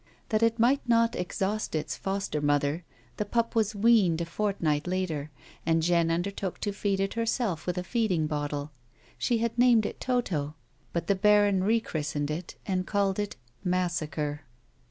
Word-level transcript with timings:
That 0.29 0.41
it 0.41 0.57
might 0.57 0.81
not 0.89 1.15
exhaust 1.15 1.75
its 1.75 1.95
foster 1.95 2.41
mother 2.41 2.83
the 3.17 3.23
pup 3.23 3.53
was 3.53 3.75
weaned 3.75 4.19
a 4.21 4.25
fortnight 4.25 4.87
later, 4.87 5.29
and 5.63 5.83
Jeanne 5.83 6.09
undertook 6.09 6.57
to 6.61 6.71
feed 6.73 6.99
it 6.99 7.13
herself 7.13 7.67
with 7.67 7.77
a 7.77 7.83
feeding 7.83 8.25
bottle; 8.25 8.71
she 9.19 9.37
had 9.37 9.55
named 9.59 9.85
it 9.85 10.01
Toto, 10.01 10.55
but 10.91 11.05
the 11.05 11.13
baron 11.13 11.63
rechristened 11.63 12.31
it, 12.31 12.55
and 12.65 12.87
called 12.87 13.19
it 13.19 13.35
Massacre. 13.63 14.41